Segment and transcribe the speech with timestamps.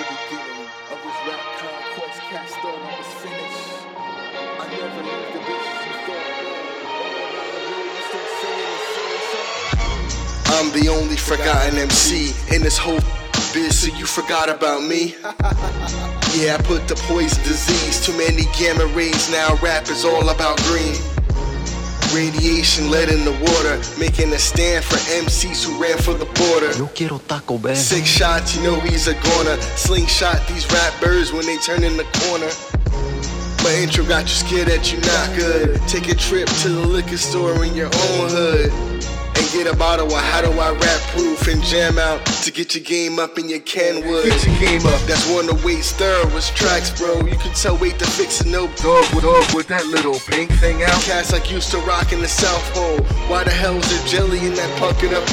[0.00, 0.98] the beginning of
[1.28, 2.20] rap conquest.
[2.30, 3.84] Cast I was finished.
[4.58, 6.40] I never leave the business you thought.
[10.56, 13.00] I'm the only forgotten MC in this whole
[13.52, 15.16] biz, so you forgot about me.
[16.32, 18.06] Yeah, I put the poison disease.
[18.06, 19.56] Too many gamma rays now.
[19.56, 20.94] Rap is all about green.
[22.14, 26.76] Radiation lead in the water, making a stand for MCs who ran for the border.
[26.76, 27.76] Yo quiero Taco Bell.
[27.76, 29.56] Six shots, you know he's a goner.
[29.76, 32.50] Slingshot these rap birds when they turn in the corner.
[33.62, 35.80] My intro got you scared that you're not good.
[35.86, 39.19] Take a trip to the liquor store in your own hood.
[39.40, 42.74] And get a bottle of how do I rap proof and jam out to get
[42.74, 44.24] your game up in your Kenwood.
[44.24, 45.00] Get your game up.
[45.08, 47.24] That's one of Wade's thoroughest tracks, bro.
[47.24, 50.52] You can tell Wade to fix it, no dog with dog with that little pink
[50.60, 51.00] thing out.
[51.08, 53.00] Cats like used to rock in the South Pole.
[53.32, 55.24] Why the hell is there jelly in that puckered up?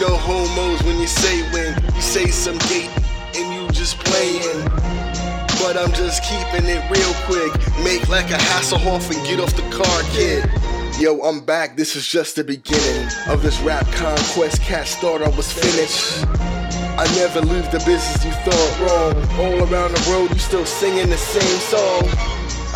[0.00, 2.88] No homos when you say when you say some date
[3.36, 4.64] and you just playing.
[5.60, 7.52] But I'm just keeping it real quick.
[7.84, 10.48] Make like a Hasselhoff and get off the car, kid.
[11.00, 11.76] Yo, I'm back.
[11.76, 14.60] This is just the beginning of this rap conquest.
[14.60, 16.26] Cats thought I was finished.
[17.00, 19.40] I never leave the business you thought wrong.
[19.40, 22.02] All around the road, you still singing the same song.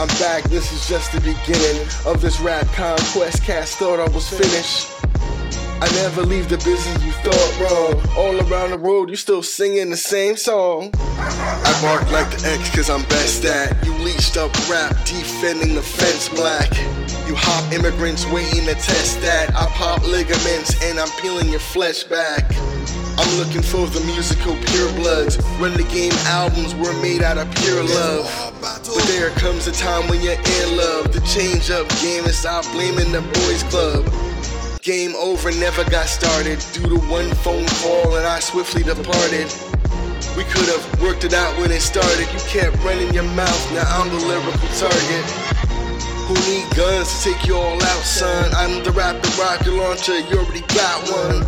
[0.01, 0.43] I'm back.
[0.45, 3.43] This is just the beginning of this rap conquest.
[3.43, 4.89] Cats thought I was finished.
[5.83, 8.17] I never leave the business you thought wrong.
[8.17, 10.93] All around the road, you still singing the same song.
[10.97, 13.85] I bark like the X cause I'm best at.
[13.85, 16.73] You leached up rap, defending the fence black.
[17.75, 19.51] Immigrants waiting to test that.
[19.51, 22.45] I pop ligaments and I'm peeling your flesh back.
[23.19, 25.39] I'm looking for the musical pure bloods.
[25.93, 28.55] game albums were made out of pure love.
[28.61, 31.13] But there comes a time when you're in love.
[31.13, 34.07] The change up game and stop blaming the boys club.
[34.83, 39.51] Game over, never got started due to one phone call and I swiftly departed.
[40.37, 42.31] We could have worked it out when it started.
[42.33, 45.64] You kept running your mouth, now I'm the lyrical target.
[46.25, 48.51] Who need guns to take you all out, son?
[48.57, 51.45] I'm the rapper rocket launcher, you already got one.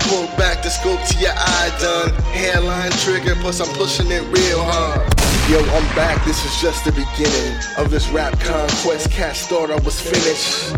[0.00, 2.12] Pull back the scope to your eye done.
[2.36, 5.08] Hairline trigger, plus I'm pushing it real hard.
[5.48, 9.10] Yo, I'm back, this is just the beginning of this rap conquest.
[9.10, 10.76] Cats thought I was finished.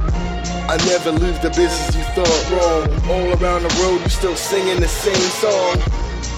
[0.71, 3.11] I never leave the business you thought wrong.
[3.11, 5.83] All around the road, you still singing the same song.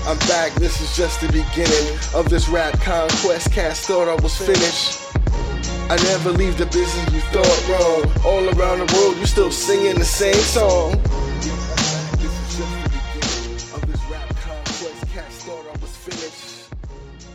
[0.09, 3.53] I'm back, this is just the beginning of this rap conquest.
[3.53, 5.03] Cats thought I was finished.
[5.89, 8.13] I never leave the business you thought wrong.
[8.25, 11.01] All around the world, you still singing the same song.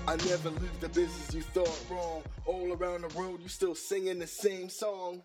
[0.05, 2.23] I never leave the business you thought wrong.
[2.45, 5.23] All around the world, you still singing the same song.